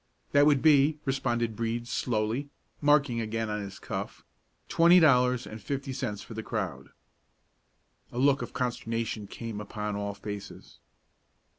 [0.31, 2.49] "That would be," responded Brede, slowly,
[2.81, 4.25] marking again on his cuff,
[4.67, 6.89] "twenty dollars and fifty cents for the crowd."
[8.11, 10.79] A look of consternation came upon all faces.